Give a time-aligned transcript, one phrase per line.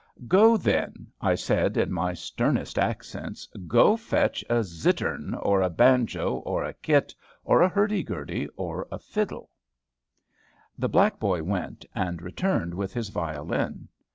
[0.27, 6.37] "Go, then," I said in my sternest accents, "go fetch a zittern, or a banjo,
[6.37, 9.51] or a kit, or a hurdy gurdy, or a fiddle."
[10.75, 13.89] The black boy went, and returned with his violin.